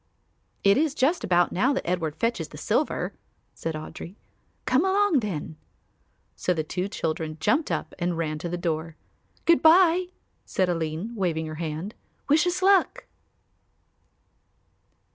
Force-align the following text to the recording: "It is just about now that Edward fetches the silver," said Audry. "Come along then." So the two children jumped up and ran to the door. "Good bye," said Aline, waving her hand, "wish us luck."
"It 0.63 0.77
is 0.79 0.95
just 0.95 1.23
about 1.23 1.51
now 1.51 1.73
that 1.73 1.87
Edward 1.87 2.15
fetches 2.15 2.47
the 2.47 2.57
silver," 2.57 3.13
said 3.53 3.75
Audry. 3.75 4.15
"Come 4.65 4.83
along 4.83 5.19
then." 5.19 5.57
So 6.35 6.55
the 6.55 6.63
two 6.63 6.87
children 6.87 7.37
jumped 7.39 7.69
up 7.69 7.93
and 7.99 8.17
ran 8.17 8.39
to 8.39 8.49
the 8.49 8.57
door. 8.57 8.95
"Good 9.45 9.61
bye," 9.61 10.07
said 10.43 10.69
Aline, 10.69 11.13
waving 11.13 11.45
her 11.45 11.53
hand, 11.61 11.93
"wish 12.27 12.47
us 12.47 12.63
luck." 12.63 13.05